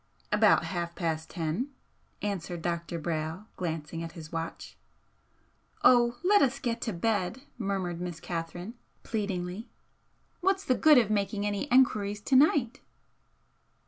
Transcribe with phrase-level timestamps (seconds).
[0.31, 1.69] "About half past ten,"
[2.23, 2.97] answered Dr.
[2.97, 4.75] Brayle, glancing at his watch.
[5.83, 9.69] "Oh, let us get to bed!" murmured Miss Catherine, pleadingly
[10.39, 12.81] "What's the good of making any enquiries to night?"